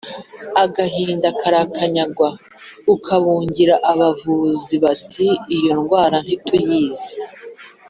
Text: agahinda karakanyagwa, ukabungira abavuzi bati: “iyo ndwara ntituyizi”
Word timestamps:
agahinda 0.63 1.27
karakanyagwa, 1.39 2.29
ukabungira 2.93 3.75
abavuzi 3.91 4.75
bati: 4.83 5.27
“iyo 5.55 5.71
ndwara 5.79 6.17
ntituyizi” 6.25 7.11